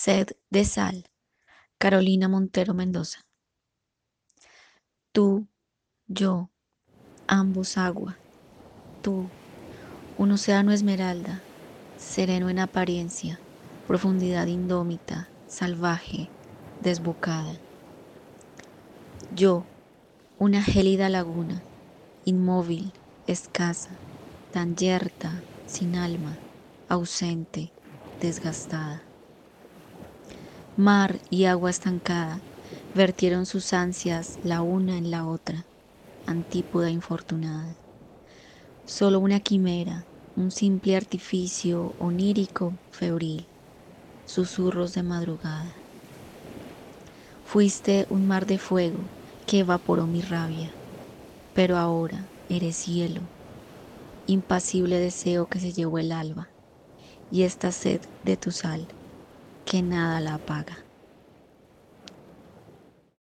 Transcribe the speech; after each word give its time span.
Sed 0.00 0.28
de 0.48 0.64
sal. 0.64 1.10
Carolina 1.76 2.28
Montero 2.28 2.72
Mendoza. 2.72 3.26
Tú, 5.12 5.48
yo, 6.06 6.52
ambos 7.26 7.76
agua. 7.76 8.22
Tú, 9.00 9.34
un 10.14 10.30
océano 10.30 10.70
esmeralda, 10.70 11.50
sereno 11.96 12.48
en 12.48 12.60
apariencia, 12.60 13.44
profundidad 13.86 14.46
indómita, 14.46 15.34
salvaje, 15.46 16.32
desbocada. 16.78 17.64
Yo, 19.30 19.68
una 20.36 20.62
gélida 20.62 21.08
laguna, 21.08 21.66
inmóvil, 22.22 23.00
escasa, 23.26 24.04
tan 24.50 24.76
yerta, 24.76 25.48
sin 25.64 25.96
alma, 25.96 26.44
ausente, 26.86 27.74
desgastada. 28.20 29.07
Mar 30.80 31.18
y 31.28 31.46
agua 31.46 31.70
estancada 31.70 32.46
vertieron 32.94 33.46
sus 33.46 33.72
ansias 33.72 34.38
la 34.42 34.62
una 34.62 34.96
en 34.96 35.10
la 35.10 35.26
otra, 35.26 35.66
antípoda 36.24 36.88
infortunada. 36.88 37.82
Solo 38.84 39.18
una 39.18 39.40
quimera, 39.40 40.06
un 40.36 40.52
simple 40.52 40.94
artificio 40.94 41.96
onírico, 41.98 42.78
febril, 42.90 43.50
susurros 44.24 44.92
de 44.92 45.02
madrugada. 45.02 45.74
Fuiste 47.42 48.06
un 48.08 48.28
mar 48.28 48.46
de 48.46 48.60
fuego 48.60 49.10
que 49.48 49.58
evaporó 49.58 50.06
mi 50.06 50.20
rabia, 50.20 50.78
pero 51.52 51.76
ahora 51.76 52.36
eres 52.46 52.84
hielo, 52.84 53.32
impasible 54.26 55.00
deseo 55.00 55.48
que 55.48 55.58
se 55.58 55.72
llevó 55.72 55.98
el 55.98 56.12
alba 56.12 56.54
y 57.28 57.42
esta 57.42 57.72
sed 57.72 58.02
de 58.22 58.36
tu 58.36 58.52
sal 58.52 58.86
que 59.68 59.82
nada 59.82 60.18
la 60.20 60.34
apaga. 60.36 60.87